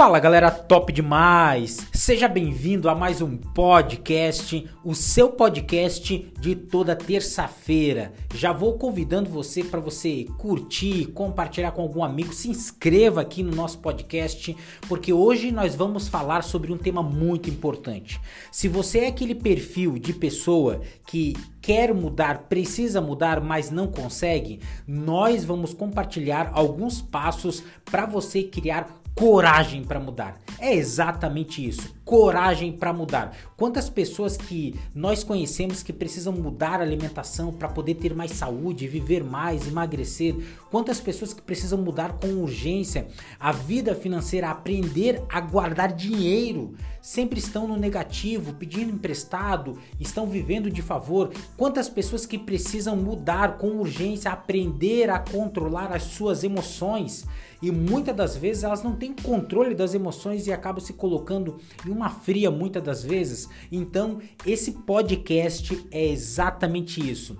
[0.00, 1.86] Fala galera, top demais!
[1.92, 8.10] Seja bem-vindo a mais um podcast, o seu podcast de toda terça-feira.
[8.34, 13.54] Já vou convidando você para você curtir, compartilhar com algum amigo, se inscreva aqui no
[13.54, 14.56] nosso podcast,
[14.88, 18.18] porque hoje nós vamos falar sobre um tema muito importante.
[18.50, 24.60] Se você é aquele perfil de pessoa que quer mudar, precisa mudar, mas não consegue,
[24.88, 30.40] nós vamos compartilhar alguns passos para você criar coragem para mudar.
[30.58, 33.36] É exatamente isso, coragem para mudar.
[33.56, 38.88] Quantas pessoas que nós conhecemos que precisam mudar a alimentação para poder ter mais saúde,
[38.88, 40.34] viver mais, emagrecer?
[40.72, 43.06] Quantas pessoas que precisam mudar com urgência
[43.38, 46.74] a vida financeira, aprender a guardar dinheiro?
[47.00, 51.30] Sempre estão no negativo, pedindo emprestado, estão vivendo de favor.
[51.56, 57.24] Quantas pessoas que precisam mudar com urgência, aprender a controlar as suas emoções?
[57.62, 61.90] E muitas das vezes elas não têm controle das emoções e acabam se colocando em
[61.90, 63.48] uma fria muitas das vezes.
[63.70, 67.36] Então, esse podcast é exatamente isso.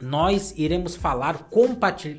[0.00, 1.48] Nós iremos falar,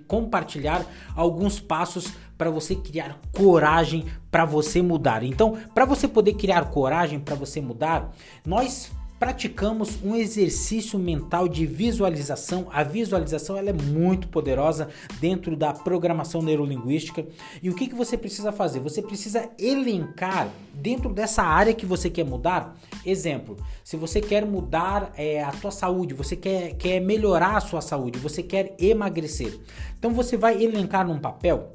[0.07, 5.21] compartilhar alguns passos para você criar coragem para você mudar.
[5.23, 8.11] Então, para você poder criar coragem para você mudar,
[8.45, 8.91] nós
[9.23, 12.67] praticamos um exercício mental de visualização.
[12.69, 14.89] A visualização ela é muito poderosa
[15.21, 17.25] dentro da programação neurolinguística.
[17.61, 18.81] E o que, que você precisa fazer?
[18.81, 22.75] Você precisa elencar dentro dessa área que você quer mudar.
[23.05, 27.79] Exemplo, se você quer mudar é, a tua saúde, você quer, quer melhorar a sua
[27.79, 29.57] saúde, você quer emagrecer.
[29.97, 31.71] Então você vai elencar num papel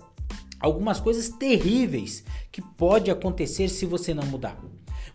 [0.60, 4.62] algumas coisas terríveis que pode acontecer se você não mudar.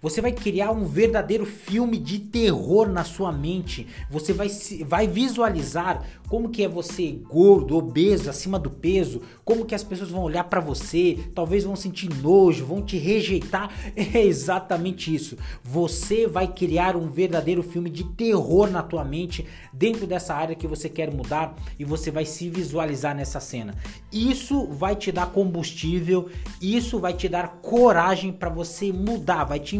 [0.03, 3.87] Você vai criar um verdadeiro filme de terror na sua mente.
[4.11, 4.49] Você vai,
[4.85, 10.09] vai visualizar como que é você gordo, obeso, acima do peso, como que as pessoas
[10.09, 13.71] vão olhar para você, talvez vão sentir nojo, vão te rejeitar.
[14.13, 15.37] É exatamente isso.
[15.63, 20.67] Você vai criar um verdadeiro filme de terror na tua mente dentro dessa área que
[20.67, 23.75] você quer mudar e você vai se visualizar nessa cena.
[24.11, 26.29] Isso vai te dar combustível,
[26.61, 29.75] isso vai te dar coragem para você mudar, vai te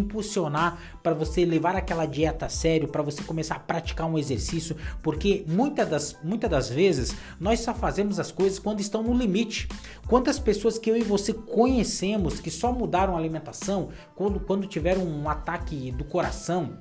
[1.02, 5.44] para você levar aquela dieta a sério, para você começar a praticar um exercício, porque
[5.48, 9.68] muitas das, muitas das vezes nós só fazemos as coisas quando estão no limite.
[10.08, 15.04] Quantas pessoas que eu e você conhecemos que só mudaram a alimentação quando, quando tiveram
[15.04, 16.78] um ataque do coração,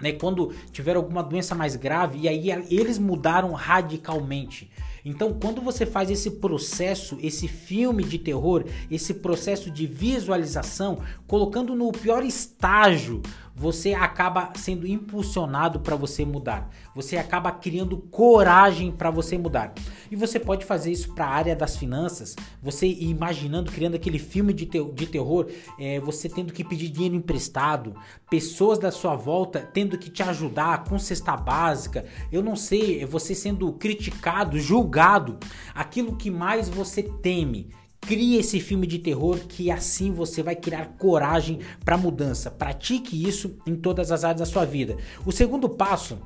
[0.00, 4.70] né, quando tiveram alguma doença mais grave e aí eles mudaram radicalmente.
[5.04, 11.74] Então, quando você faz esse processo, esse filme de terror, esse processo de visualização, colocando
[11.74, 13.22] no pior estágio
[13.54, 16.70] você acaba sendo impulsionado para você mudar.
[16.94, 19.74] Você acaba criando coragem para você mudar.
[20.10, 22.36] E você pode fazer isso para a área das finanças.
[22.62, 27.94] Você imaginando, criando aquele filme de, de terror, é, você tendo que pedir dinheiro emprestado,
[28.28, 32.04] pessoas da sua volta tendo que te ajudar com cesta básica.
[32.32, 35.38] Eu não sei, você sendo criticado, julgado,
[35.74, 40.94] aquilo que mais você teme Crie esse filme de terror que assim você vai criar
[40.98, 42.50] coragem para mudança.
[42.50, 44.96] Pratique isso em todas as áreas da sua vida.
[45.24, 46.18] O segundo passo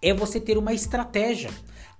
[0.00, 1.50] é você ter uma estratégia.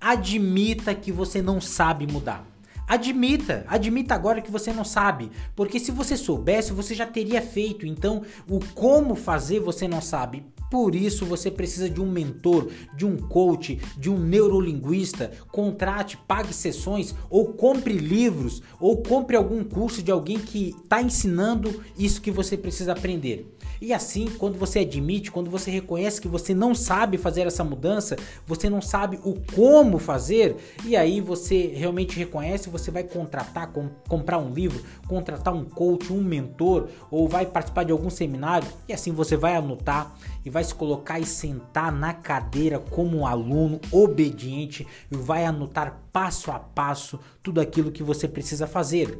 [0.00, 2.46] Admita que você não sabe mudar.
[2.86, 7.86] Admita, admita agora que você não sabe, porque se você soubesse, você já teria feito.
[7.86, 10.44] Então, o como fazer você não sabe.
[10.72, 15.30] Por isso você precisa de um mentor, de um coach, de um neurolinguista.
[15.48, 21.82] Contrate, pague sessões ou compre livros ou compre algum curso de alguém que está ensinando
[21.98, 23.54] isso que você precisa aprender.
[23.82, 28.16] E assim, quando você admite, quando você reconhece que você não sabe fazer essa mudança,
[28.46, 33.88] você não sabe o como fazer, e aí você realmente reconhece, você vai contratar, com,
[34.08, 38.92] comprar um livro, contratar um coach, um mentor, ou vai participar de algum seminário, e
[38.92, 43.80] assim você vai anotar e vai se colocar e sentar na cadeira como um aluno
[43.90, 49.18] obediente e vai anotar passo a passo tudo aquilo que você precisa fazer.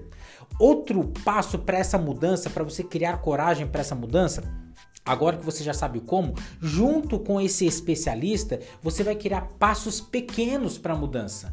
[0.59, 4.43] Outro passo para essa mudança, para você criar coragem para essa mudança,
[5.05, 10.79] Agora que você já sabe como, junto com esse especialista, você vai criar passos pequenos
[10.79, 11.53] para a mudança.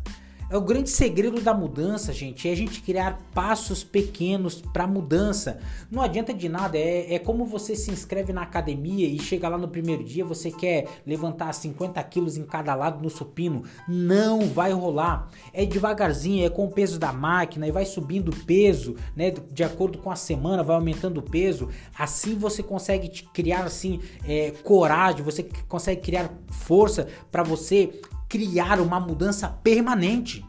[0.51, 5.59] É o grande segredo da mudança, gente, é a gente criar passos pequenos para mudança.
[5.91, 9.59] Não adianta de nada, é, é como você se inscreve na academia e chega lá
[9.59, 13.63] no primeiro dia, você quer levantar 50 quilos em cada lado no supino.
[13.87, 15.29] Não vai rolar.
[15.53, 19.29] É devagarzinho, é com o peso da máquina e vai subindo o peso, né?
[19.29, 21.69] De acordo com a semana, vai aumentando o peso.
[21.95, 28.99] Assim você consegue criar assim é, coragem, você consegue criar força para você criar uma
[28.99, 30.45] mudança permanente.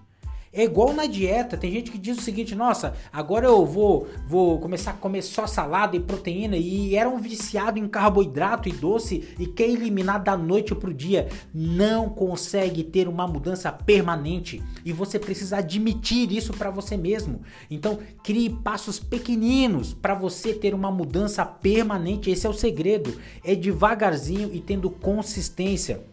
[0.53, 4.59] É igual na dieta, tem gente que diz o seguinte: "Nossa, agora eu vou vou
[4.59, 9.29] começar a comer só salada e proteína" e era um viciado em carboidrato e doce
[9.39, 15.21] e quer eliminar da noite pro dia, não consegue ter uma mudança permanente e você
[15.21, 17.43] precisa admitir isso para você mesmo.
[17.71, 22.29] Então, crie passos pequeninos para você ter uma mudança permanente.
[22.29, 23.17] Esse é o segredo.
[23.45, 26.10] É devagarzinho e tendo consistência.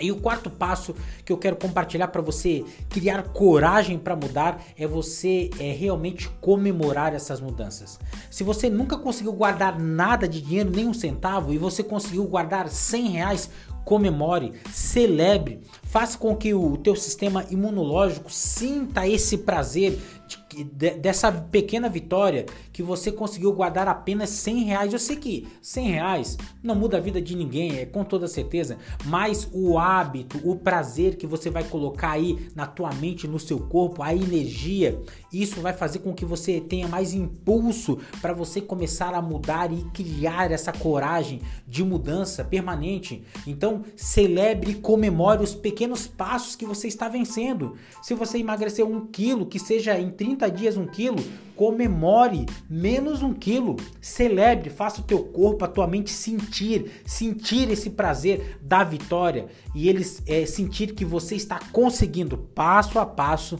[0.00, 0.94] E o quarto passo
[1.24, 7.14] que eu quero compartilhar para você criar coragem para mudar é você é, realmente comemorar
[7.14, 7.98] essas mudanças.
[8.30, 12.68] Se você nunca conseguiu guardar nada de dinheiro, nem um centavo, e você conseguiu guardar
[12.68, 13.50] 100 reais,
[13.84, 21.88] comemore, celebre, faça com que o teu sistema imunológico sinta esse prazer de, dessa pequena
[21.88, 24.92] vitória que você conseguiu guardar apenas 100 reais.
[24.92, 28.78] Eu sei que 100 reais não muda a vida de ninguém, é com toda certeza,
[29.04, 33.58] mas o hábito, o prazer que você vai colocar aí na tua mente, no seu
[33.58, 35.00] corpo, a energia,
[35.32, 39.82] isso vai fazer com que você tenha mais impulso para você começar a mudar e
[39.92, 43.24] criar essa coragem de mudança permanente.
[43.46, 47.76] Então, celebre e comemore os pequenos passos que você está vencendo.
[48.02, 51.22] Se você emagreceu um quilo, que seja em 30 dias um quilo,
[51.54, 57.90] comemore menos um quilo, celebre, faça o teu corpo, a tua mente sentir, sentir esse
[57.90, 63.58] prazer da vitória e eles é, sentir que você está conseguindo passo a passo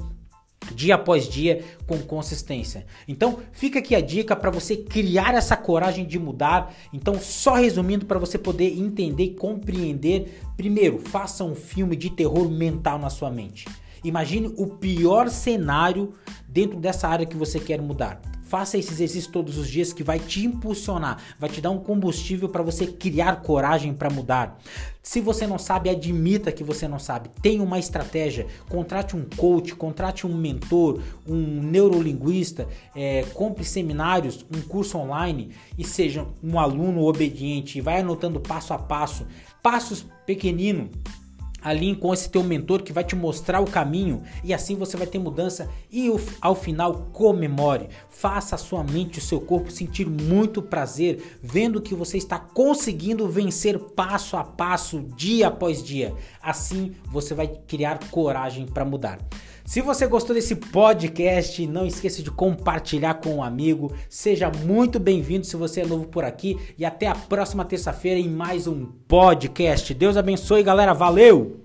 [0.72, 2.86] dia após dia com consistência.
[3.06, 6.74] Então, fica aqui a dica para você criar essa coragem de mudar.
[6.92, 12.48] Então, só resumindo para você poder entender e compreender, primeiro, faça um filme de terror
[12.48, 13.66] mental na sua mente.
[14.04, 16.12] Imagine o pior cenário
[16.46, 18.20] dentro dessa área que você quer mudar.
[18.44, 22.48] Faça esse exercício todos os dias que vai te impulsionar, vai te dar um combustível
[22.48, 24.60] para você criar coragem para mudar.
[25.02, 27.30] Se você não sabe, admita que você não sabe.
[27.42, 28.46] Tenha uma estratégia.
[28.68, 35.84] Contrate um coach, contrate um mentor, um neurolinguista, é, compre seminários, um curso online e
[35.84, 37.80] seja um aluno obediente.
[37.80, 39.26] Vai anotando passo a passo,
[39.62, 40.90] passos pequeninos
[41.64, 45.06] alinhe com esse teu mentor que vai te mostrar o caminho e assim você vai
[45.06, 46.08] ter mudança e
[46.40, 51.94] ao final comemore, faça a sua mente, o seu corpo sentir muito prazer vendo que
[51.94, 56.14] você está conseguindo vencer passo a passo, dia após dia.
[56.42, 59.18] Assim você vai criar coragem para mudar.
[59.64, 63.94] Se você gostou desse podcast, não esqueça de compartilhar com um amigo.
[64.10, 68.28] Seja muito bem-vindo se você é novo por aqui e até a próxima terça-feira em
[68.28, 69.94] mais um podcast.
[69.94, 70.92] Deus abençoe, galera.
[70.92, 71.63] Valeu!